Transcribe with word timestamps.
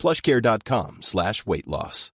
plushcare.com 0.00 0.98
slash 1.02 1.46
weight 1.46 1.66
loss. 1.66 2.10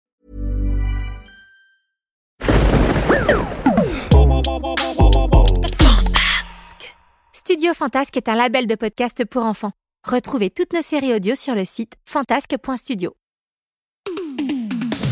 Studio 7.33 7.73
Fantasque 7.75 8.17
est 8.17 8.27
un 8.27 8.35
label 8.35 8.65
de 8.65 8.75
podcast 8.75 9.23
pour 9.25 9.43
enfants. 9.43 9.71
Retrouvez 10.03 10.49
toutes 10.49 10.73
nos 10.73 10.81
séries 10.81 11.13
audio 11.13 11.35
sur 11.35 11.55
le 11.55 11.63
site 11.63 11.93
fantasque.studio. 12.05 13.15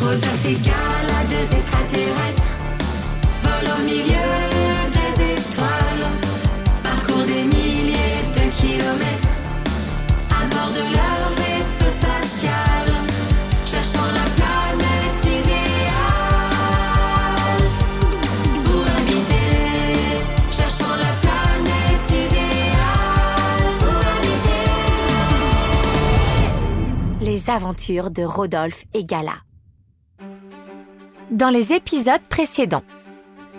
Rodolphe 0.02 0.45
et 0.48 0.58
Gala, 0.66 1.23
deux 1.30 1.55
extraterrestres, 1.55 2.58
volent 3.44 3.76
au 3.80 3.84
milieu 3.84 4.23
Aventures 27.54 28.09
de 28.09 28.23
Rodolphe 28.23 28.86
et 28.96 29.06
Gala. 29.06 29.36
Dans 31.30 31.50
les 31.50 31.72
épisodes 31.72 32.23
précédents, 32.28 32.82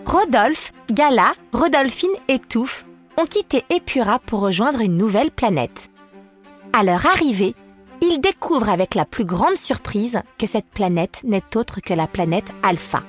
Rodolphe, 0.05 0.73
Gala, 0.91 1.33
Rodolphine 1.53 2.11
et 2.27 2.41
Touffe 2.41 2.87
ont 3.17 3.25
quitté 3.25 3.63
Epura 3.71 4.19
pour 4.19 4.41
rejoindre 4.41 4.81
une 4.81 4.97
nouvelle 4.97 5.31
planète. 5.31 5.91
À 6.73 6.83
leur 6.83 7.07
arrivée, 7.07 7.55
ils 8.03 8.21
découvrent 8.21 8.69
avec 8.69 8.97
la 8.97 9.05
plus 9.05 9.25
grande 9.25 9.57
surprise 9.57 10.21
que 10.39 10.47
cette 10.49 10.71
planète 10.71 11.21
n'est 11.23 11.57
autre 11.57 11.79
que 11.81 11.95
la 11.95 12.09
planète 12.09 12.53
Alpha. 12.65 13.05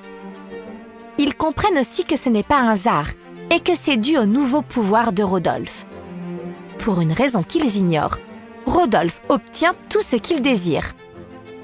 Ils 1.18 1.34
comprennent 1.34 1.78
aussi 1.78 2.04
que 2.04 2.16
ce 2.16 2.28
n'est 2.28 2.44
pas 2.44 2.60
un 2.60 2.68
hasard 2.68 3.08
et 3.50 3.58
que 3.58 3.74
c'est 3.74 3.96
dû 3.96 4.18
au 4.18 4.24
nouveau 4.24 4.62
pouvoir 4.62 5.12
de 5.12 5.24
Rodolphe. 5.24 5.84
Pour 6.78 7.00
une 7.00 7.12
raison 7.12 7.42
qu'ils 7.42 7.76
ignorent, 7.76 8.18
Rodolphe 8.66 9.22
obtient 9.28 9.74
tout 9.88 10.02
ce 10.02 10.16
qu'il 10.16 10.42
désire. 10.42 10.92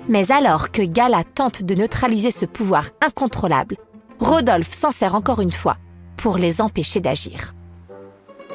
Mais 0.08 0.30
alors 0.32 0.70
que 0.70 0.82
Gala 0.82 1.24
tente 1.24 1.62
de 1.62 1.74
neutraliser 1.74 2.30
ce 2.30 2.46
pouvoir 2.46 2.86
incontrôlable, 3.04 3.76
Rodolphe 4.18 4.72
s'en 4.72 4.90
sert 4.90 5.14
encore 5.14 5.40
une 5.40 5.50
fois 5.50 5.76
pour 6.16 6.38
les 6.38 6.60
empêcher 6.60 7.00
d'agir. 7.00 7.52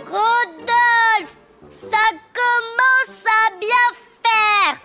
Rodolphe, 0.06 1.36
ça 1.92 2.08
commence 2.34 3.20
à 3.26 3.60
bien 3.60 3.88
faire. 4.24 4.78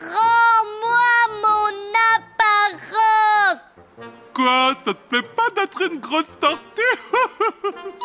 Rends-moi 0.00 1.06
mon 1.42 1.72
apparence. 2.16 3.62
Quoi 4.34 4.74
Ça 4.84 4.94
te 4.94 5.08
plaît 5.08 5.28
pas 5.36 5.50
d'être 5.54 5.82
une 5.90 6.00
grosse 6.00 6.28
tortue? 6.40 6.82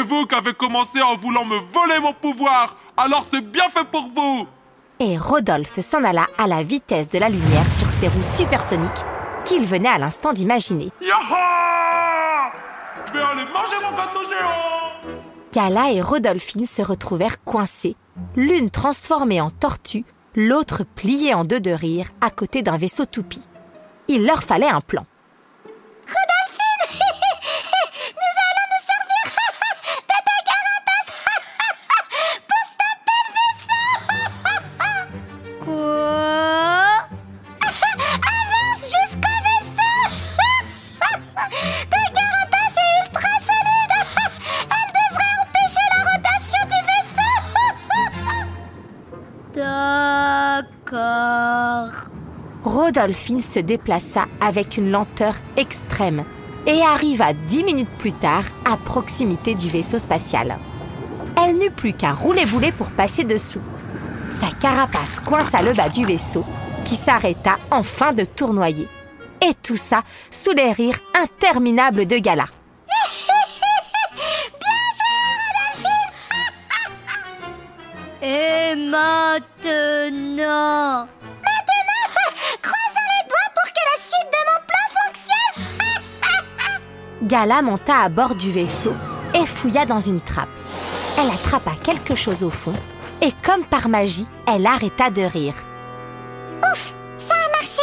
vous 0.00 0.26
qui 0.26 0.34
avez 0.34 0.52
commencé 0.52 1.00
en 1.02 1.16
voulant 1.16 1.44
me 1.44 1.58
voler 1.72 2.00
mon 2.00 2.12
pouvoir 2.12 2.76
Alors 2.96 3.24
c'est 3.30 3.40
bien 3.40 3.68
fait 3.68 3.84
pour 3.84 4.08
vous 4.14 4.46
Et 4.98 5.16
Rodolphe 5.16 5.80
s'en 5.80 6.04
alla 6.04 6.26
à 6.38 6.46
la 6.46 6.62
vitesse 6.62 7.08
de 7.08 7.18
la 7.18 7.28
lumière 7.28 7.70
sur 7.78 7.88
ses 7.88 8.08
roues 8.08 8.36
supersoniques 8.36 9.04
qu'il 9.44 9.64
venait 9.64 9.88
à 9.88 9.98
l'instant 9.98 10.32
d'imaginer. 10.32 10.90
Yaha 11.00 12.52
Je 13.06 13.12
vais 13.12 13.20
aller 13.20 13.44
manger 13.44 13.76
mon 13.82 13.96
gâteau 13.96 14.20
géant 14.28 15.14
Gala 15.52 15.90
et 15.92 16.00
Rodolphine 16.00 16.66
se 16.66 16.82
retrouvèrent 16.82 17.42
coincés, 17.42 17.96
l'une 18.36 18.70
transformée 18.70 19.40
en 19.40 19.50
tortue, 19.50 20.04
l'autre 20.36 20.84
pliée 20.84 21.34
en 21.34 21.44
deux 21.44 21.60
de 21.60 21.72
rire 21.72 22.06
à 22.20 22.30
côté 22.30 22.62
d'un 22.62 22.76
vaisseau 22.76 23.04
toupie. 23.04 23.44
Il 24.06 24.24
leur 24.24 24.42
fallait 24.42 24.68
un 24.68 24.80
plan. 24.80 25.06
Rodolphine 52.70 53.42
se 53.42 53.58
déplaça 53.58 54.26
avec 54.40 54.76
une 54.76 54.92
lenteur 54.92 55.34
extrême 55.56 56.22
et 56.68 56.80
arriva 56.82 57.32
dix 57.32 57.64
minutes 57.64 57.90
plus 57.98 58.12
tard 58.12 58.44
à 58.64 58.76
proximité 58.76 59.54
du 59.54 59.68
vaisseau 59.68 59.98
spatial. 59.98 60.56
Elle 61.36 61.58
n'eut 61.58 61.72
plus 61.72 61.94
qu'à 61.94 62.12
rouler-bouler 62.12 62.70
pour 62.70 62.90
passer 62.90 63.24
dessous. 63.24 63.60
Sa 64.30 64.46
carapace 64.60 65.18
coinça 65.18 65.62
le 65.62 65.72
bas 65.72 65.88
du 65.88 66.06
vaisseau, 66.06 66.44
qui 66.84 66.94
s'arrêta 66.94 67.58
enfin 67.72 68.12
de 68.12 68.24
tournoyer. 68.24 68.86
Et 69.42 69.54
tout 69.62 69.76
ça 69.76 70.04
sous 70.30 70.52
les 70.52 70.70
rires 70.70 71.00
interminables 71.20 72.06
de 72.06 72.18
Gala. 72.18 72.44
Et 78.22 78.76
Maintenant 78.76 81.08
Gala 87.30 87.62
monta 87.62 88.00
à 88.00 88.08
bord 88.08 88.34
du 88.34 88.50
vaisseau 88.50 88.92
et 89.34 89.46
fouilla 89.46 89.86
dans 89.86 90.00
une 90.00 90.20
trappe. 90.20 90.48
Elle 91.16 91.30
attrapa 91.30 91.70
quelque 91.80 92.16
chose 92.16 92.42
au 92.42 92.50
fond 92.50 92.74
et 93.22 93.30
comme 93.44 93.64
par 93.64 93.88
magie, 93.88 94.26
elle 94.48 94.66
arrêta 94.66 95.10
de 95.10 95.22
rire. 95.22 95.54
Ouf 96.72 96.92
Ça 97.18 97.34
a 97.34 97.56
marché 97.56 97.82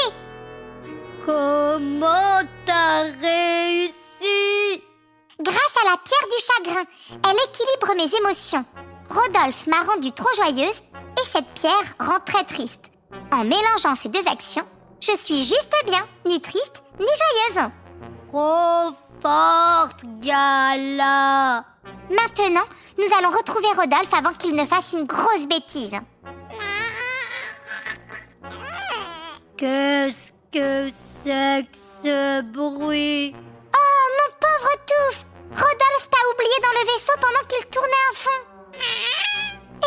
Comment 1.25 2.41
t'as 2.65 3.03
réussi? 3.03 4.83
Grâce 5.39 5.75
à 5.81 5.91
la 5.91 5.97
pierre 6.03 6.27
du 6.29 6.43
chagrin, 6.43 6.83
elle 7.23 7.37
équilibre 7.47 7.95
mes 7.95 8.17
émotions. 8.17 8.65
Rodolphe 9.09 9.65
m'a 9.67 9.81
rendue 9.89 10.11
trop 10.11 10.27
joyeuse 10.35 10.81
et 11.21 11.25
cette 11.31 11.47
pierre 11.53 11.95
rend 12.01 12.19
très 12.25 12.43
triste. 12.43 12.83
En 13.31 13.45
mélangeant 13.45 13.95
ces 13.95 14.09
deux 14.09 14.27
actions, 14.27 14.67
je 14.99 15.15
suis 15.15 15.41
juste 15.41 15.73
bien, 15.85 16.05
ni 16.25 16.41
triste, 16.41 16.83
ni 16.99 17.05
joyeuse. 17.05 17.69
Trop 18.27 19.06
forte, 19.21 20.03
Gala 20.19 21.63
Maintenant, 22.09 22.65
nous 22.97 23.17
allons 23.17 23.29
retrouver 23.29 23.67
Rodolphe 23.75 24.13
avant 24.13 24.33
qu'il 24.33 24.55
ne 24.55 24.65
fasse 24.65 24.93
une 24.93 25.05
grosse 25.05 25.47
bêtise. 25.47 25.95
Qu'est-ce 29.57 30.31
que 30.51 30.87
c'est 31.23 31.65
que 31.71 31.77
ce 32.03 32.41
bruit 32.41 33.33
Oh, 33.35 34.03
mon 34.17 34.33
pauvre 34.39 34.73
Touffe 34.85 35.25
Rodolphe 35.49 36.09
t'a 36.09 36.23
oublié 36.33 36.57
dans 36.61 36.79
le 36.79 36.85
vaisseau 36.85 37.13
pendant 37.19 37.45
qu'il 37.47 37.65
tournait 37.67 38.05
à 38.11 38.13
fond. 38.13 38.41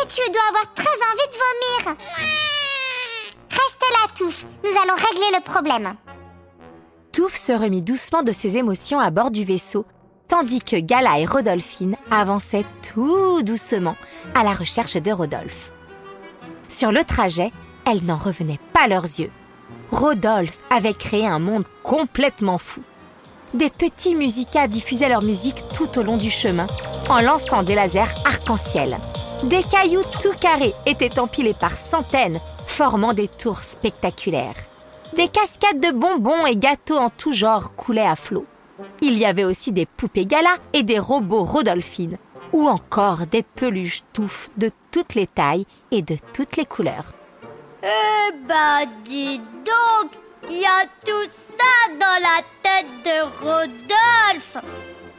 Et 0.01 0.07
tu 0.07 0.31
dois 0.31 0.47
avoir 0.49 0.73
très 0.73 0.97
envie 1.11 1.29
de 1.31 1.37
vomir. 1.37 1.97
Reste 3.49 3.85
là, 3.91 4.07
Touffe. 4.15 4.45
Nous 4.63 4.77
allons 4.81 4.95
régler 4.95 5.37
le 5.37 5.41
problème. 5.43 5.95
Touffe 7.21 7.37
se 7.37 7.51
remit 7.51 7.83
doucement 7.83 8.23
de 8.23 8.31
ses 8.31 8.57
émotions 8.57 8.99
à 8.99 9.11
bord 9.11 9.29
du 9.29 9.45
vaisseau, 9.45 9.85
tandis 10.27 10.59
que 10.59 10.75
Gala 10.75 11.19
et 11.19 11.25
Rodolphine 11.25 11.95
avançaient 12.09 12.65
tout 12.81 13.43
doucement 13.43 13.95
à 14.33 14.43
la 14.43 14.55
recherche 14.55 14.95
de 14.95 15.11
Rodolphe. 15.11 15.69
Sur 16.67 16.91
le 16.91 17.03
trajet, 17.03 17.51
elles 17.85 18.03
n'en 18.03 18.15
revenaient 18.15 18.59
pas 18.73 18.87
leurs 18.87 19.03
yeux. 19.03 19.29
Rodolphe 19.91 20.57
avait 20.71 20.95
créé 20.95 21.27
un 21.27 21.37
monde 21.37 21.65
complètement 21.83 22.57
fou. 22.57 22.81
des 23.53 23.69
petits 23.69 24.15
musicas 24.15 24.65
diffusaient 24.65 25.09
leur 25.09 25.21
musique 25.21 25.63
tout 25.75 25.99
au 25.99 26.01
long 26.01 26.17
du 26.17 26.31
chemin 26.31 26.65
en 27.07 27.21
lançant 27.21 27.61
des 27.61 27.75
lasers 27.75 28.15
arc-en-ciel. 28.25 28.97
Des 29.43 29.61
cailloux 29.61 30.01
tout 30.23 30.33
carrés 30.39 30.73
étaient 30.87 31.19
empilés 31.19 31.53
par 31.53 31.77
centaines, 31.77 32.39
formant 32.65 33.13
des 33.13 33.27
tours 33.27 33.63
spectaculaires. 33.63 34.70
Des 35.15 35.27
cascades 35.27 35.81
de 35.81 35.91
bonbons 35.91 36.45
et 36.45 36.55
gâteaux 36.55 36.97
en 36.97 37.09
tout 37.09 37.33
genre 37.33 37.75
coulaient 37.75 38.01
à 38.07 38.15
flot. 38.15 38.45
Il 39.01 39.17
y 39.17 39.25
avait 39.25 39.43
aussi 39.43 39.71
des 39.71 39.85
poupées 39.85 40.25
gala 40.25 40.55
et 40.73 40.83
des 40.83 40.99
robots 40.99 41.43
Rodolphine, 41.43 42.17
ou 42.53 42.67
encore 42.67 43.27
des 43.27 43.43
peluches 43.43 44.03
touffes 44.13 44.49
de 44.57 44.71
toutes 44.91 45.15
les 45.15 45.27
tailles 45.27 45.65
et 45.91 46.01
de 46.01 46.15
toutes 46.33 46.57
les 46.57 46.65
couleurs. 46.65 47.13
Eh 47.83 48.31
bah 48.47 48.85
dis 49.03 49.39
donc, 49.39 50.11
il 50.49 50.59
y 50.59 50.65
a 50.65 50.85
tout 51.05 51.29
ça 51.57 51.93
dans 51.99 52.21
la 52.21 52.41
tête 52.63 52.87
de 53.03 53.43
Rodolphe 53.43 54.57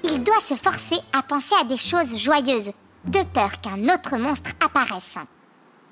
Il 0.05 0.23
doit 0.23 0.41
se 0.41 0.55
forcer 0.55 0.99
à 1.13 1.23
penser 1.23 1.55
à 1.61 1.65
des 1.65 1.77
choses 1.77 2.17
joyeuses, 2.17 2.73
de 3.05 3.23
peur 3.35 3.61
qu'un 3.61 3.83
autre 3.95 4.17
monstre 4.17 4.51
apparaisse. 4.65 5.19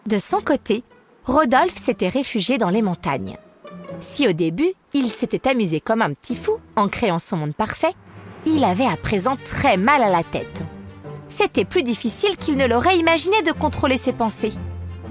De 0.07 0.19
son 0.19 0.41
côté, 0.41 0.85
Rodolphe 1.25 1.77
s'était 1.77 2.09
réfugié 2.09 2.57
dans 2.57 2.71
les 2.71 2.83
montagnes. 2.83 3.37
Si 4.01 4.27
au 4.27 4.33
début, 4.33 4.73
il 4.93 5.11
s'était 5.11 5.49
amusé 5.49 5.81
comme 5.81 6.03
un 6.03 6.13
petit 6.13 6.37
fou 6.37 6.59
en 6.77 6.89
créant 6.89 7.19
son 7.19 7.37
monde 7.37 7.55
parfait, 7.55 7.95
il 8.47 8.65
avait 8.65 8.87
à 8.87 8.97
présent 8.97 9.37
très 9.45 9.77
mal 9.77 10.03
à 10.03 10.09
la 10.09 10.23
tête. 10.23 10.63
C'était 11.29 11.65
plus 11.65 11.83
difficile 11.83 12.37
qu'il 12.37 12.57
ne 12.57 12.67
l'aurait 12.67 12.99
imaginé 12.99 13.43
de 13.43 13.53
contrôler 13.53 13.97
ses 13.97 14.13
pensées. 14.13 14.53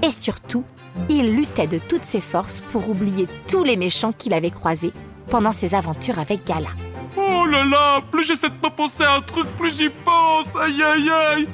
Et 0.02 0.10
surtout, 0.10 0.64
il 1.08 1.34
luttait 1.34 1.66
de 1.66 1.78
toutes 1.78 2.04
ses 2.04 2.20
forces 2.20 2.62
pour 2.68 2.88
oublier 2.90 3.26
tous 3.48 3.64
les 3.64 3.76
méchants 3.76 4.12
qu'il 4.12 4.34
avait 4.34 4.50
croisés 4.50 4.92
pendant 5.28 5.52
ses 5.52 5.74
aventures 5.74 6.18
avec 6.18 6.44
Gala. 6.46 6.70
Oh 7.16 7.46
là 7.46 7.64
là, 7.64 8.00
plus 8.10 8.24
j'essaie 8.24 8.50
de 8.50 8.68
penser 8.68 9.04
à 9.04 9.16
un 9.16 9.20
truc, 9.20 9.46
plus 9.56 9.76
j'y 9.76 9.88
pense. 10.04 10.54
Aïe 10.56 10.82
aïe 10.82 11.10
aïe. 11.10 11.48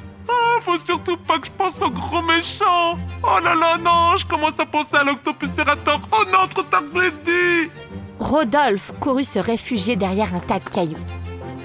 Faut 0.59 0.77
surtout 0.77 1.15
pas 1.17 1.39
que 1.39 1.47
je 1.47 1.51
pense 1.51 1.81
au 1.81 1.89
gros 1.89 2.21
méchant. 2.21 2.97
Oh 3.23 3.39
là 3.41 3.55
là, 3.55 3.77
non, 3.77 4.17
je 4.17 4.25
commence 4.25 4.59
à 4.59 4.65
penser 4.65 4.97
à 4.97 5.03
l'octopuserator. 5.03 6.01
Oh 6.11 6.23
non, 6.31 6.47
trop 6.47 6.63
tard, 6.63 6.83
je 6.93 6.99
l'ai 6.99 7.11
dit. 7.11 7.71
Rodolphe 8.19 8.91
courut 8.99 9.23
se 9.23 9.39
réfugier 9.39 9.95
derrière 9.95 10.35
un 10.35 10.39
tas 10.39 10.59
de 10.59 10.67
cailloux. 10.67 10.97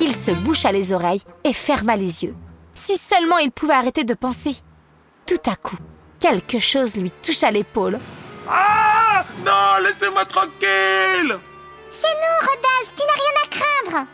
Il 0.00 0.14
se 0.14 0.30
boucha 0.30 0.70
les 0.70 0.92
oreilles 0.92 1.22
et 1.42 1.52
ferma 1.52 1.96
les 1.96 2.22
yeux. 2.22 2.34
Si 2.74 2.96
seulement 2.96 3.38
il 3.38 3.50
pouvait 3.50 3.72
arrêter 3.74 4.04
de 4.04 4.14
penser. 4.14 4.56
Tout 5.26 5.50
à 5.50 5.56
coup, 5.56 5.78
quelque 6.20 6.58
chose 6.58 6.94
lui 6.94 7.10
toucha 7.10 7.50
l'épaule. 7.50 7.98
Ah 8.48 9.24
Non, 9.44 9.82
laissez-moi 9.82 10.24
tranquille. 10.26 11.38
C'est 11.90 12.06
nous, 12.06 12.38
Rodolphe, 12.40 12.94
tu 12.94 13.02
n'as 13.02 13.14
rien 13.14 13.42
à 13.42 13.48
craindre 13.48 14.06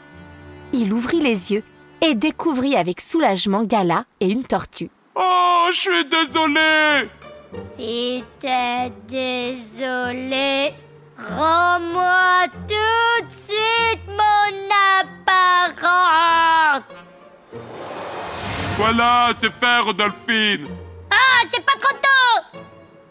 Il 0.72 0.92
ouvrit 0.92 1.20
les 1.20 1.52
yeux 1.52 1.64
et 2.00 2.14
découvrit 2.14 2.76
avec 2.76 3.00
soulagement 3.00 3.64
Gala 3.64 4.04
et 4.20 4.30
une 4.30 4.44
tortue. 4.44 4.90
Oh, 5.14 5.66
je 5.72 5.76
suis 5.76 6.04
désolé. 6.04 7.08
Si 7.76 8.24
t'es 8.38 8.92
désolé, 9.08 10.72
rends-moi 11.16 12.44
tout 12.68 13.24
de 13.24 13.32
suite 13.32 14.06
mon 14.08 14.68
apparence 15.00 16.84
Voilà, 18.76 19.32
c'est 19.40 19.52
fait, 19.52 19.78
Rodolphine. 19.80 20.68
Ah, 21.10 21.46
c'est 21.52 21.64
pas 21.64 21.72
trop 21.80 21.96
tôt 21.96 22.58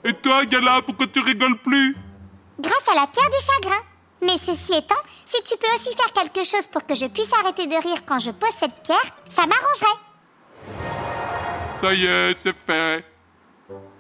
Et 0.04 0.14
toi, 0.14 0.46
Gala, 0.46 0.82
pourquoi 0.86 1.08
tu 1.08 1.20
rigoles 1.20 1.58
plus? 1.58 1.96
Grâce 2.60 2.88
à 2.92 2.96
la 2.96 3.08
pierre 3.08 3.30
du 3.30 3.38
chagrin. 3.44 3.82
Mais 4.22 4.38
ceci 4.38 4.74
étant, 4.74 4.96
si 5.26 5.42
tu 5.44 5.56
peux 5.58 5.72
aussi 5.76 5.96
faire 5.96 6.12
quelque 6.14 6.44
chose 6.44 6.68
pour 6.68 6.86
que 6.86 6.96
je 6.96 7.06
puisse 7.06 7.32
arrêter 7.34 7.68
de 7.68 7.76
rire 7.76 8.04
quand 8.06 8.20
je 8.20 8.32
pose 8.32 8.50
cette 8.60 8.82
pierre, 8.84 9.12
ça 9.34 9.44
m'arrangerait. 9.46 10.00
Ça 11.82 11.94
y 11.94 12.06
est, 12.06 12.36
c'est 12.42 12.56
fait. 12.66 13.06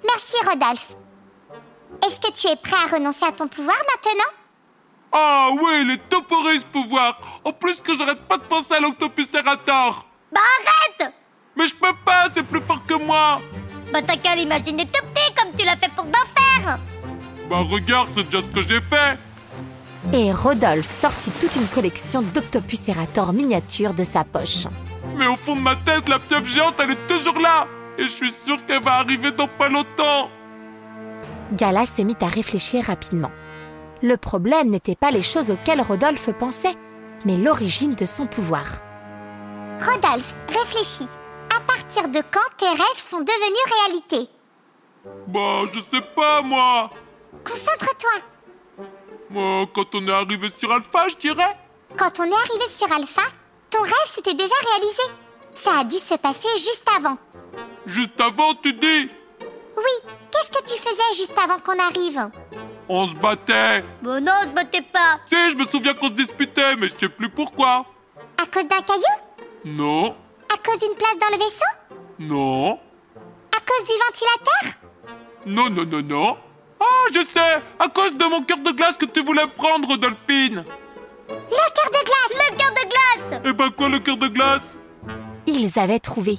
Merci, 0.04 0.36
Rodolphe. 0.46 0.90
Est-ce 2.06 2.20
que 2.20 2.32
tu 2.32 2.48
es 2.48 2.56
prêt 2.56 2.76
à 2.86 2.96
renoncer 2.96 3.26
à 3.26 3.32
ton 3.32 3.48
pouvoir 3.48 3.78
maintenant? 3.78 4.32
Ah 5.12 5.50
oui, 5.52 5.86
les 5.86 5.98
toporus 5.98 6.64
pouvoir. 6.64 7.20
En 7.44 7.54
plus 7.54 7.80
que 7.82 7.96
j'arrête 7.96 8.22
pas 8.28 8.38
de 8.38 8.44
penser 8.44 8.74
à 8.74 8.80
l'octopuserator. 8.80 10.06
Bah 10.32 10.42
arrête 10.42 11.14
Mais 11.56 11.68
je 11.68 11.76
peux 11.76 11.94
pas, 12.06 12.28
c'est 12.34 12.44
plus 12.44 12.62
fort 12.62 12.86
que 12.86 12.96
moi. 12.96 13.40
Bah 13.94 14.02
t'as 14.06 14.18
qu'à 14.18 14.36
l'imaginer 14.36 14.86
tout 14.86 15.06
petit 15.14 15.34
comme 15.36 15.56
tu 15.56 15.66
l'as 15.66 15.78
fait 15.78 15.92
pour 15.96 16.06
d'enfer 16.06 16.80
Bah 17.50 17.62
regarde, 17.70 18.10
c'est 18.14 18.24
déjà 18.24 18.42
ce 18.42 18.48
que 18.48 18.62
j'ai 18.62 18.82
fait. 18.82 19.18
Et 20.14 20.32
Rodolphe 20.32 20.90
sortit 20.90 21.32
toute 21.32 21.56
une 21.56 21.68
collection 21.68 22.22
d'octopuserator 22.22 23.34
miniatures 23.34 23.94
de 23.94 24.04
sa 24.04 24.24
poche. 24.24 24.66
Mais 25.16 25.28
au 25.28 25.36
fond 25.36 25.56
de 25.56 25.62
ma 25.62 25.76
tête, 25.76 26.08
la 26.08 26.20
pieuvre 26.20 26.46
géante, 26.46 26.76
elle 26.80 26.92
est 26.92 27.08
toujours 27.08 27.40
là. 27.40 27.68
Et 27.98 28.04
je 28.04 28.10
suis 28.10 28.34
sûr 28.46 28.64
qu'elle 28.66 28.84
va 28.84 28.96
arriver 28.96 29.32
dans 29.32 29.48
pas 29.48 29.70
longtemps. 29.70 30.30
Gala 31.54 31.86
se 31.86 32.02
mit 32.02 32.16
à 32.22 32.28
réfléchir 32.28 32.86
rapidement. 32.86 33.32
Le 34.02 34.16
problème 34.18 34.70
n'était 34.70 34.96
pas 34.96 35.12
les 35.12 35.24
choses 35.24 35.50
auxquelles 35.50 35.82
Rodolphe 35.82 36.30
pensait, 36.32 36.76
mais 37.26 37.36
l'origine 37.36 37.96
de 37.96 38.06
son 38.06 38.28
pouvoir. 38.28 38.66
Rodolphe, 39.80 40.36
réfléchis. 40.48 41.08
À 41.56 41.60
partir 41.62 42.08
de 42.10 42.22
quand 42.32 42.56
tes 42.58 42.70
rêves 42.70 42.98
sont 42.98 43.20
devenus 43.20 43.74
réalité? 43.82 44.30
Bah, 45.28 45.64
je 45.74 45.80
sais 45.80 46.04
pas, 46.16 46.42
moi. 46.44 46.92
Concentre-toi. 47.44 48.37
Quand 49.34 49.96
on 49.96 50.08
est 50.08 50.12
arrivé 50.12 50.50
sur 50.58 50.72
Alpha, 50.72 51.10
je 51.10 51.16
dirais. 51.16 51.58
Quand 51.98 52.20
on 52.20 52.24
est 52.24 52.34
arrivé 52.34 52.68
sur 52.74 52.92
Alpha, 52.92 53.24
ton 53.70 53.82
rêve 53.82 54.06
s'était 54.06 54.34
déjà 54.34 54.56
réalisé. 54.72 55.04
Ça 55.54 55.80
a 55.80 55.84
dû 55.84 55.98
se 55.98 56.16
passer 56.16 56.48
juste 56.58 56.86
avant. 56.96 57.18
Juste 57.86 58.20
avant, 58.22 58.54
tu 58.56 58.74
dis. 58.74 59.10
Oui, 59.76 60.12
qu'est-ce 60.32 60.52
que 60.52 60.64
tu 60.66 60.80
faisais 60.82 61.14
juste 61.18 61.38
avant 61.38 61.60
qu'on 61.60 61.78
arrive? 61.80 62.30
On 62.90 63.06
se 63.06 63.16
battait. 63.16 63.84
Bon 64.02 64.24
non, 64.24 64.32
se 64.44 64.48
battez 64.50 64.82
pas. 64.94 65.20
Si, 65.28 65.52
je 65.52 65.58
me 65.58 65.66
souviens 65.66 65.94
qu'on 65.94 66.08
se 66.08 66.14
disputait, 66.14 66.76
mais 66.78 66.88
je 66.88 66.96
sais 66.98 67.10
plus 67.10 67.30
pourquoi. 67.30 67.86
À 68.42 68.46
cause 68.46 68.68
d'un 68.68 68.82
caillou? 68.82 69.04
Non, 69.66 70.16
À 70.54 70.58
cause 70.58 70.80
d'une 70.80 70.96
place 70.96 71.18
dans 71.20 71.28
le 71.28 71.38
vaisseau? 71.38 72.00
Non, 72.20 72.80
À 73.56 73.60
cause 73.60 73.88
du 73.88 73.94
ventilateur? 74.06 74.80
Non, 75.46 75.70
non, 75.70 75.86
non, 75.86 76.02
non. 76.04 76.38
Ah, 76.80 77.08
je 77.14 77.20
sais, 77.20 77.64
à 77.80 77.88
cause 77.90 78.16
de 78.16 78.26
mon 78.26 78.44
cœur 78.44 78.60
de 78.60 78.72
glace 78.72 78.98
que 78.98 79.06
tu 79.06 79.24
voulais 79.24 79.48
prendre, 79.48 79.98
Dolphine. 79.98 80.64
Le 81.30 81.36
cœur 81.76 81.92
de 81.92 82.06
glace 82.06 82.52
Le 82.52 82.58
cœur 82.58 82.72
de 82.72 82.90
glace 82.90 83.42
Eh 83.46 83.54
ben 83.54 83.70
quoi, 83.72 83.90
le 83.90 84.00
cœur 84.00 84.18
de 84.18 84.28
glace? 84.28 84.78
Ils 85.46 85.80
avaient 85.80 86.00
trouvé. 86.00 86.38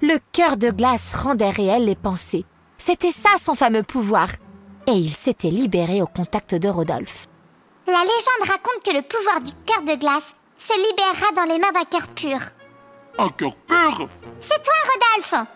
Le 0.00 0.18
cœur 0.32 0.56
de 0.56 0.70
glace 0.70 1.14
rendait 1.14 1.50
réelles 1.50 1.84
les 1.84 1.96
pensées. 1.96 2.44
C'était 2.78 3.10
ça 3.10 3.30
son 3.38 3.54
fameux 3.54 3.82
pouvoir. 3.82 4.28
Et 4.86 4.92
il 4.92 5.12
s'était 5.12 5.50
libéré 5.50 6.00
au 6.00 6.06
contact 6.06 6.54
de 6.54 6.68
Rodolphe. 6.68 7.26
La 7.86 8.00
légende 8.00 8.48
raconte 8.48 8.82
que 8.84 8.94
le 8.94 9.02
pouvoir 9.02 9.40
du 9.40 9.52
cœur 9.66 9.82
de 9.82 9.98
glace 9.98 10.34
se 10.56 10.72
libérera 10.74 11.32
dans 11.34 11.52
les 11.52 11.58
mains 11.58 11.72
d'un 11.72 11.84
cœur 11.84 12.08
pur. 12.08 12.38
Un 13.18 13.28
cœur 13.30 13.56
pur? 13.66 14.08
C'est 14.40 14.62
toi, 14.62 14.74
Rodolphe 14.94 15.46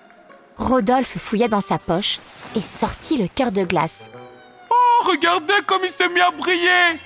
Rodolphe 0.56 1.18
fouilla 1.18 1.48
dans 1.48 1.60
sa 1.60 1.78
poche 1.78 2.18
et 2.56 2.62
sortit 2.62 3.16
le 3.16 3.28
cœur 3.28 3.50
de 3.52 3.64
glace. 3.64 4.08
Oh, 4.74 5.10
regardez 5.10 5.54
comme 5.66 5.84
il 5.84 5.90
s'est 5.90 6.08
mis 6.08 6.20
à 6.20 6.30
briller 6.30 6.98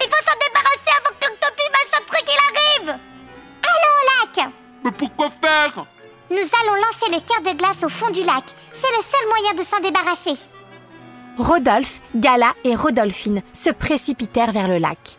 Il 0.00 0.08
faut 0.08 0.24
s'en 0.24 0.38
débarrasser 0.46 0.92
avant 0.98 1.14
que 1.18 1.26
l'octopus 1.26 1.70
machin 1.72 2.04
truc 2.06 2.24
il 2.26 2.40
arrive 2.48 2.98
Allons 3.62 3.94
au 4.00 4.36
lac 4.40 4.48
Mais 4.84 4.92
pourquoi 4.92 5.30
faire? 5.30 5.84
Nous 6.30 6.36
allons 6.36 6.74
lancer 6.76 7.10
le 7.10 7.20
cœur 7.20 7.52
de 7.52 7.56
glace 7.56 7.84
au 7.84 7.88
fond 7.88 8.10
du 8.10 8.22
lac. 8.22 8.44
C'est 8.72 8.90
le 8.96 9.02
seul 9.02 9.28
moyen 9.28 9.54
de 9.54 9.62
s'en 9.62 9.80
débarrasser. 9.80 10.48
Rodolphe, 11.38 12.00
Gala 12.14 12.54
et 12.64 12.74
Rodolphine 12.74 13.42
se 13.52 13.70
précipitèrent 13.70 14.52
vers 14.52 14.68
le 14.68 14.78
lac. 14.78 15.18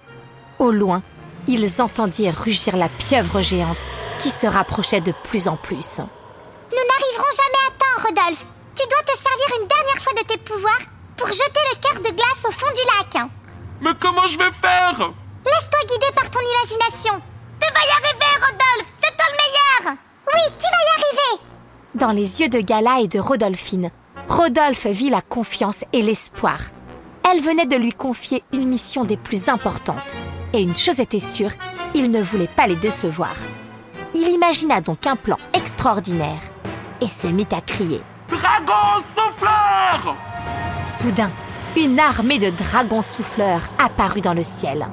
Au 0.59 0.71
loin, 0.71 1.03
ils 1.47 1.81
entendirent 1.81 2.37
rugir 2.37 2.75
la 2.75 2.89
pieuvre 2.89 3.41
géante 3.41 3.77
qui 4.19 4.29
se 4.29 4.47
rapprochait 4.47 5.01
de 5.01 5.13
plus 5.23 5.47
en 5.47 5.57
plus. 5.57 5.99
Nous 5.99 6.85
n'arriverons 6.87 7.31
jamais 7.31 7.67
à 7.67 7.71
temps, 7.77 8.07
Rodolphe. 8.07 8.45
Tu 8.75 8.83
dois 8.87 9.03
te 9.03 9.17
servir 9.17 9.61
une 9.61 9.67
dernière 9.67 10.01
fois 10.01 10.13
de 10.13 10.27
tes 10.27 10.37
pouvoirs 10.37 10.81
pour 11.17 11.27
jeter 11.27 11.61
le 11.71 11.79
cœur 11.79 12.01
de 12.01 12.15
glace 12.15 12.43
au 12.47 12.51
fond 12.51 12.71
du 12.73 12.81
lac. 13.17 13.27
Mais 13.81 13.91
comment 13.99 14.27
je 14.27 14.37
vais 14.37 14.51
faire? 14.51 15.11
Laisse-toi 15.45 15.79
guider 15.87 16.11
par 16.15 16.29
ton 16.29 16.39
imagination. 16.39 17.21
Tu 17.59 17.67
vas 17.73 17.79
y 17.79 17.91
arriver, 17.91 18.33
Rodolphe. 18.41 18.91
C'est 19.01 19.15
toi 19.15 19.25
le 19.29 19.37
meilleur. 19.37 19.97
Oui, 20.33 20.41
tu 20.57 20.65
vas 20.65 20.69
y 20.69 20.91
arriver. 20.97 21.41
Dans 21.93 22.11
les 22.11 22.41
yeux 22.41 22.49
de 22.49 22.59
Gala 22.59 22.99
et 23.01 23.07
de 23.07 23.19
Rodolphine, 23.19 23.91
Rodolphe 24.27 24.87
vit 24.87 25.09
la 25.09 25.21
confiance 25.21 25.83
et 25.93 26.01
l'espoir. 26.01 26.59
Elle 27.31 27.41
venait 27.41 27.65
de 27.65 27.75
lui 27.75 27.93
confier 27.93 28.43
une 28.53 28.67
mission 28.67 29.03
des 29.03 29.17
plus 29.17 29.49
importantes. 29.49 30.15
Et 30.53 30.61
une 30.61 30.75
chose 30.75 30.99
était 30.99 31.19
sûre, 31.19 31.51
il 31.93 32.11
ne 32.11 32.21
voulait 32.21 32.47
pas 32.47 32.67
les 32.67 32.75
décevoir. 32.75 33.35
Il 34.13 34.27
imagina 34.29 34.81
donc 34.81 35.05
un 35.07 35.15
plan 35.15 35.37
extraordinaire 35.53 36.41
et 37.01 37.07
se 37.07 37.27
mit 37.27 37.47
à 37.51 37.61
crier. 37.61 38.01
Dragon 38.29 39.03
souffleur 39.15 40.15
Soudain, 40.99 41.29
une 41.77 41.99
armée 41.99 42.39
de 42.39 42.49
dragons 42.49 43.01
souffleurs 43.01 43.69
apparut 43.77 44.21
dans 44.21 44.33
le 44.33 44.43
ciel. 44.43 44.87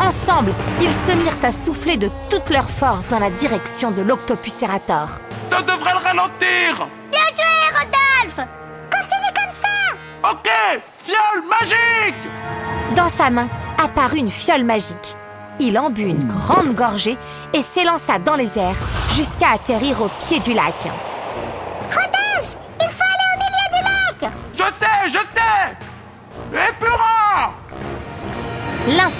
Ensemble, 0.00 0.52
ils 0.80 0.90
se 0.90 1.12
mirent 1.12 1.36
à 1.42 1.52
souffler 1.52 1.96
de 1.96 2.10
toute 2.30 2.50
leur 2.50 2.68
force 2.68 3.06
dans 3.08 3.18
la 3.18 3.30
direction 3.30 3.90
de 3.90 4.02
l'Octopuserator. 4.02 5.08
Ça 5.42 5.62
devrait 5.62 5.92
le 5.92 5.98
ralentir 5.98 6.88
Bien 7.12 7.20
joué, 7.36 7.78
Rodolphe 7.78 8.48
Continue 8.90 9.32
comme 9.34 9.54
ça 9.62 10.30
Ok 10.30 10.50
Fiole 10.98 11.44
magique 11.48 12.96
Dans 12.96 13.08
sa 13.08 13.30
main 13.30 13.46
apparut 13.82 14.18
une 14.18 14.30
fiole 14.30 14.64
magique. 14.64 15.16
Il 15.60 15.78
en 15.78 15.90
but 15.90 16.08
une 16.08 16.26
grande 16.26 16.74
gorgée 16.74 17.16
et 17.52 17.62
s'élança 17.62 18.18
dans 18.18 18.34
les 18.34 18.58
airs 18.58 18.76
jusqu'à 19.14 19.50
atterrir 19.52 20.02
au 20.02 20.08
pied 20.18 20.40
du 20.40 20.52
lac. 20.52 20.88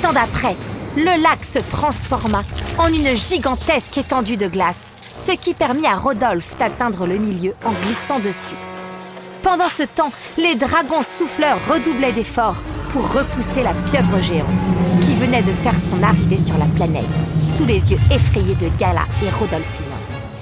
L'instant 0.05 0.21
d'après, 0.21 0.57
le 0.97 1.23
lac 1.23 1.43
se 1.43 1.59
transforma 1.59 2.43
en 2.77 2.89
une 2.89 3.17
gigantesque 3.17 3.97
étendue 3.97 4.37
de 4.37 4.49
glace, 4.49 4.91
ce 5.27 5.33
qui 5.33 5.55
permit 5.55 5.87
à 5.87 5.97
Rodolphe 5.97 6.59
d'atteindre 6.59 7.07
le 7.07 7.17
milieu 7.17 7.55
en 7.65 7.71
glissant 7.87 8.19
dessus. 8.19 8.55
Pendant 9.43 9.69
ce 9.69 9.85
temps, 9.85 10.13
les 10.37 10.57
dragons 10.57 11.03
souffleurs 11.03 11.57
redoublaient 11.71 12.13
d'efforts 12.13 12.61
pour 12.91 13.11
repousser 13.15 13.63
la 13.63 13.73
pieuvre 13.73 14.21
géante, 14.21 14.45
qui 15.01 15.15
venait 15.15 15.43
de 15.43 15.53
faire 15.53 15.79
son 15.89 16.03
arrivée 16.03 16.37
sur 16.37 16.59
la 16.59 16.67
planète, 16.67 17.05
sous 17.57 17.65
les 17.65 17.91
yeux 17.91 18.01
effrayés 18.11 18.57
de 18.57 18.69
Gala 18.77 19.07
et 19.25 19.31
Rodolphine. 19.31 19.87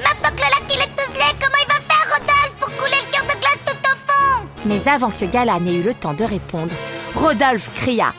Maintenant 0.00 0.34
que 0.34 0.42
le 0.42 0.50
lac 0.50 0.64
il 0.70 0.80
est 0.80 0.96
tout 0.96 1.12
gelé, 1.14 1.36
comment 1.40 1.62
il 1.62 1.68
va 1.68 1.80
faire, 1.88 2.18
Rodolphe, 2.18 2.56
pour 2.58 2.76
couler 2.78 2.98
le 3.06 3.12
cœur 3.12 3.22
de 3.26 3.38
glace 3.38 3.62
tout 3.64 3.76
au 3.84 4.12
fond? 4.12 4.48
Mais 4.64 4.88
avant 4.88 5.10
que 5.10 5.24
Gala 5.24 5.60
n'ait 5.60 5.76
eu 5.76 5.82
le 5.84 5.94
temps 5.94 6.14
de 6.14 6.24
répondre, 6.24 6.74
Rodolphe 7.14 7.70
cria 7.74 8.12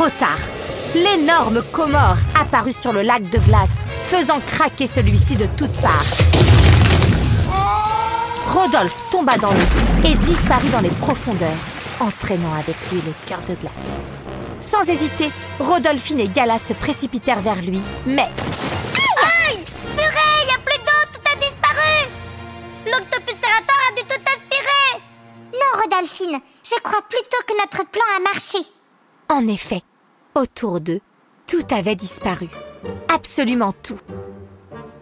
Trop 0.00 0.08
tard 0.18 0.40
L'énorme 0.94 1.62
Comore 1.72 2.16
apparut 2.40 2.72
sur 2.72 2.90
le 2.90 3.02
lac 3.02 3.22
de 3.28 3.38
glace, 3.38 3.80
faisant 4.06 4.40
craquer 4.40 4.86
celui-ci 4.86 5.36
de 5.36 5.44
toutes 5.58 5.78
parts. 5.82 6.06
Rodolphe 8.46 9.10
tomba 9.10 9.36
dans 9.36 9.50
l'eau 9.50 10.06
et 10.06 10.14
disparut 10.14 10.70
dans 10.70 10.80
les 10.80 10.88
profondeurs, 10.88 11.50
entraînant 12.00 12.54
avec 12.54 12.76
lui 12.90 13.02
le 13.04 13.12
cœur 13.26 13.40
de 13.46 13.54
glace. 13.56 14.00
Sans 14.60 14.88
hésiter, 14.88 15.30
Rodolphine 15.58 16.20
et 16.20 16.28
Gala 16.28 16.58
se 16.58 16.72
précipitèrent 16.72 17.42
vers 17.42 17.60
lui, 17.60 17.82
mais 18.06 18.30
Aïe 19.50 19.62
Purée, 19.94 20.46
y 20.48 20.54
a 20.54 20.60
plus 20.64 20.78
d'eau, 20.78 21.10
tout 21.12 21.30
a 21.30 21.36
disparu 21.36 22.08
L'octopuserator 22.86 23.76
a 23.90 23.94
dû 23.94 24.02
tout 24.04 24.22
aspirer 24.24 25.02
Non, 25.52 25.82
Rodolphine, 25.82 26.40
je 26.64 26.80
crois 26.82 27.02
plutôt 27.02 27.44
que 27.46 27.52
notre 27.60 27.86
plan 27.90 28.04
a 28.16 28.32
marché. 28.32 28.60
en 29.28 29.46
effet, 29.46 29.82
autour 30.34 30.80
d'eux, 30.80 31.00
tout 31.46 31.64
avait 31.70 31.96
disparu. 31.96 32.48
Absolument 33.08 33.72
tout. 33.82 33.98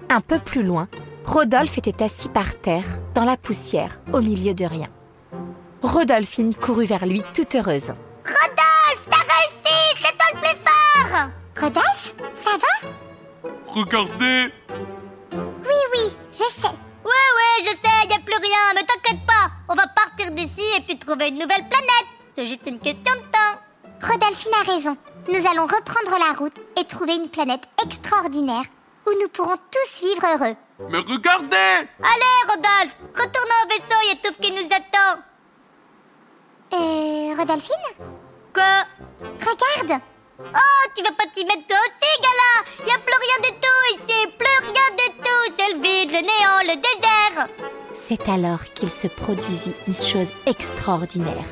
Un 0.09 0.21
peu 0.21 0.39
plus 0.39 0.63
loin, 0.63 0.89
Rodolphe 1.25 1.79
était 1.79 2.03
assis 2.03 2.29
par 2.29 2.59
terre, 2.59 2.85
dans 3.15 3.25
la 3.25 3.37
poussière, 3.37 4.01
au 4.13 4.21
milieu 4.21 4.55
de 4.55 4.65
rien. 4.65 4.89
Rodolphine 5.83 6.55
courut 6.55 6.87
vers 6.87 7.07
lui 7.07 7.23
toute 7.35 7.55
heureuse. 7.55 7.93
Rodolphe, 8.25 9.05
t'as 9.11 9.17
réussi 9.17 9.97
C'est 9.97 10.17
toi 10.17 10.27
le 10.33 10.39
plus 10.41 10.57
fort 10.65 11.29
Rodolphe, 11.61 12.15
ça 12.35 12.51
va? 12.57 12.89
Regardez 13.67 14.53
Oui, 15.33 15.79
oui, 15.93 16.17
je 16.33 16.39
sais. 16.39 16.69
Ouais, 17.05 17.29
ouais, 17.37 17.65
je 17.65 17.71
sais, 17.71 18.09
y 18.09 18.13
a 18.15 18.19
plus 18.25 18.35
rien, 18.37 18.75
mais 18.75 18.83
t'inquiète 18.83 19.25
pas. 19.27 19.51
On 19.69 19.75
va 19.75 19.87
partir 19.87 20.31
d'ici 20.33 20.65
et 20.77 20.81
puis 20.83 20.99
trouver 20.99 21.29
une 21.29 21.39
nouvelle 21.39 21.69
planète. 21.69 22.09
C'est 22.35 22.47
juste 22.47 22.67
une 22.67 22.79
question 22.79 23.13
de 23.15 23.31
temps. 23.31 23.61
Rodolphine 24.01 24.53
a 24.55 24.73
raison. 24.73 24.97
Nous 25.29 25.47
allons 25.47 25.65
reprendre 25.67 26.19
la 26.19 26.33
route 26.39 26.57
et 26.81 26.85
trouver 26.85 27.15
une 27.17 27.29
planète 27.29 27.65
extraordinaire 27.85 28.65
où 29.07 29.11
nous 29.21 29.29
pourrons 29.29 29.57
tous 29.71 30.01
vivre 30.01 30.23
heureux. 30.27 30.57
Mais 30.89 30.99
regardez 30.99 31.87
Allez, 32.03 32.39
Rodolphe, 32.49 32.97
retournons 33.15 33.61
au 33.65 33.69
vaisseau, 33.69 34.01
y 34.09 34.13
a 34.13 34.17
tout 34.23 34.35
qui 34.41 34.53
nous 34.53 34.69
attend. 34.75 35.21
Euh, 36.73 37.35
Rodolphine? 37.37 38.07
Quoi? 38.55 38.85
Regarde 39.41 40.03
Oh, 40.41 40.89
tu 40.95 41.03
vas 41.03 41.11
pas 41.13 41.25
t'y 41.35 41.45
mettre 41.45 41.67
toi 41.67 41.77
aussi, 41.85 42.23
Gala 42.23 42.87
Y 42.87 42.95
a 42.95 42.99
plus 43.01 43.19
rien 43.21 43.51
du 43.51 43.51
tout 43.61 43.97
ici, 43.97 44.27
plus 44.39 44.73
rien 44.73 44.97
du 44.97 45.13
tout. 45.19 45.55
C'est 45.59 45.73
le 45.75 45.81
vide, 45.81 46.11
le 46.11 46.21
néant, 46.21 46.61
le 46.63 46.77
désert. 46.77 47.49
C'est 47.95 48.29
alors 48.29 48.63
qu'il 48.75 48.89
se 48.89 49.09
produisit 49.09 49.75
une 49.89 50.01
chose 50.01 50.31
extraordinaire. 50.47 51.45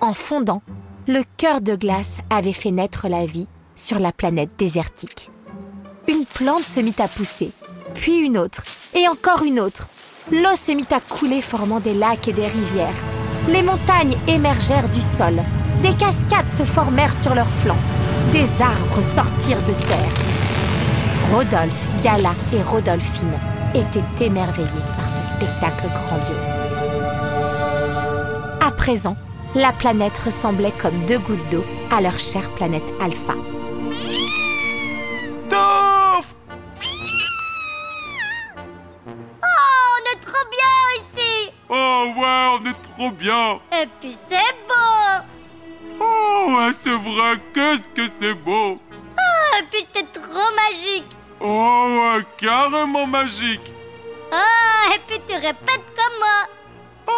En 0.00 0.14
fondant, 0.14 0.62
le 1.08 1.22
cœur 1.36 1.60
de 1.60 1.76
glace 1.76 2.18
avait 2.30 2.52
fait 2.52 2.72
naître 2.72 3.06
la 3.08 3.26
vie 3.26 3.46
sur 3.76 4.00
la 4.00 4.10
planète 4.10 4.50
désertique. 4.58 5.30
Une 6.08 6.24
plante 6.24 6.62
se 6.62 6.80
mit 6.80 6.94
à 6.98 7.06
pousser, 7.06 7.52
puis 7.94 8.18
une 8.18 8.36
autre, 8.36 8.62
et 8.94 9.06
encore 9.06 9.44
une 9.44 9.60
autre. 9.60 9.86
L'eau 10.32 10.56
se 10.56 10.72
mit 10.72 10.86
à 10.90 10.98
couler 10.98 11.42
formant 11.42 11.78
des 11.78 11.94
lacs 11.94 12.26
et 12.26 12.32
des 12.32 12.46
rivières. 12.46 13.04
Les 13.48 13.62
montagnes 13.62 14.16
émergèrent 14.26 14.88
du 14.88 15.00
sol. 15.00 15.34
Des 15.80 15.94
cascades 15.94 16.50
se 16.50 16.64
formèrent 16.64 17.14
sur 17.14 17.36
leurs 17.36 17.46
flancs. 17.62 17.76
Des 18.32 18.60
arbres 18.60 19.02
sortirent 19.02 19.62
de 19.62 19.74
terre. 19.86 20.14
Rodolphe, 21.32 22.02
Gala 22.02 22.34
et 22.52 22.62
Rodolphine 22.62 23.38
étaient 23.74 24.24
émerveillés 24.24 24.68
par 24.96 25.08
ce 25.08 25.22
spectacle 25.22 25.86
grandiose. 25.86 26.60
À 28.60 28.72
présent, 28.72 29.16
la 29.56 29.72
planète 29.72 30.18
ressemblait 30.18 30.72
comme 30.78 31.06
deux 31.06 31.18
gouttes 31.18 31.48
d'eau 31.50 31.64
à 31.90 32.00
leur 32.00 32.18
chère 32.18 32.48
planète 32.50 32.82
Alpha. 33.00 33.32
Touf 35.48 36.26
Oh, 39.42 39.86
on 39.94 40.12
est 40.12 40.20
trop 40.20 40.46
bien 40.50 40.76
ici. 40.98 41.50
Oh 41.70 42.12
ouais, 42.18 42.46
on 42.60 42.64
est 42.70 42.82
trop 42.94 43.10
bien 43.10 43.58
Et 43.80 43.86
puis 44.00 44.16
c'est 44.28 44.54
beau. 44.68 45.24
Oh 46.00 46.52
ouais, 46.58 46.70
c'est 46.82 46.90
vrai, 46.90 47.40
qu'est-ce 47.54 47.88
que 47.94 48.10
c'est 48.20 48.34
beau 48.34 48.78
Et 49.58 49.62
puis 49.70 49.86
c'est 49.94 50.12
trop 50.12 50.50
magique. 50.54 51.06
Oh 51.40 51.98
ouais, 52.16 52.24
carrément 52.36 53.06
magique 53.06 53.72
Ah, 54.30 54.94
et 54.94 55.00
puis 55.06 55.20
tu 55.26 55.34
répètes 55.34 55.88
comme 55.96 56.18
moi. 56.18 56.55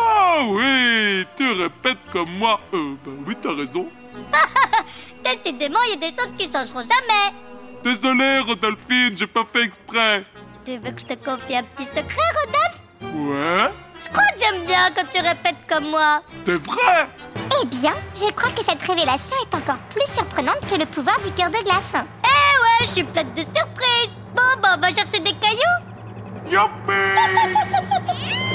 Oh 0.00 0.54
oui, 0.56 1.26
tu 1.36 1.50
répètes 1.52 1.98
comme 2.12 2.30
moi. 2.38 2.60
Euh, 2.74 2.94
bah 3.04 3.12
oui, 3.26 3.36
t'as 3.40 3.54
raison. 3.54 3.86
Décidément, 5.24 5.80
il 5.86 5.90
y 5.90 6.04
a 6.04 6.08
des 6.10 6.16
choses 6.16 6.30
qui 6.38 6.44
changeront 6.52 6.80
jamais. 6.82 7.34
Désolé, 7.82 8.40
Rodolphine, 8.40 9.16
j'ai 9.16 9.26
pas 9.26 9.44
fait 9.50 9.62
exprès. 9.64 10.24
Tu 10.64 10.76
veux 10.78 10.90
que 10.90 11.00
je 11.00 11.06
te 11.06 11.14
confie 11.24 11.56
un 11.56 11.62
petit 11.64 11.84
secret, 11.84 12.28
Rodolphe? 12.38 12.80
Ouais, 13.14 13.70
Je 14.02 14.08
crois 14.10 14.24
que 14.34 14.40
j'aime 14.40 14.64
bien 14.66 14.90
quand 14.94 15.04
tu 15.12 15.20
répètes 15.20 15.56
comme 15.68 15.90
moi. 15.90 16.22
c'est 16.44 16.56
vrai 16.56 17.08
Eh 17.62 17.66
bien, 17.66 17.94
je 18.14 18.30
crois 18.32 18.50
que 18.50 18.62
cette 18.64 18.82
révélation 18.82 19.36
est 19.50 19.54
encore 19.56 19.78
plus 19.90 20.12
surprenante 20.12 20.66
que 20.68 20.74
le 20.76 20.86
pouvoir 20.86 21.18
du 21.20 21.30
cœur 21.32 21.50
de 21.50 21.62
glace. 21.64 21.94
Eh 21.94 21.96
ouais, 21.96 22.80
je 22.82 22.86
suis 22.92 23.04
pleine 23.04 23.32
de 23.34 23.40
surprises. 23.42 24.12
Bon, 24.36 24.42
bah, 24.62 24.74
on 24.76 24.80
va 24.80 24.88
chercher 24.92 25.20
des 25.20 25.32
cailloux. 25.32 25.78
Youpi 26.50 26.92